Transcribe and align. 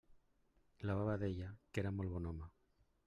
La 0.89 0.95
baba 1.01 1.17
deia 1.25 1.51
que 1.71 1.85
era 1.85 1.93
molt 1.99 2.15
bon 2.17 2.29
home. 2.33 2.49